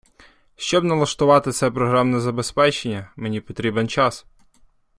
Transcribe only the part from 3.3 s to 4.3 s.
потрібен час.